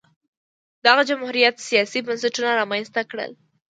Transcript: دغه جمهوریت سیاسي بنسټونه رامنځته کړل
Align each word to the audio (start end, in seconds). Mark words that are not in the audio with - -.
دغه 0.85 1.01
جمهوریت 1.09 1.55
سیاسي 1.69 1.99
بنسټونه 2.07 2.49
رامنځته 2.59 3.01
کړل 3.09 3.31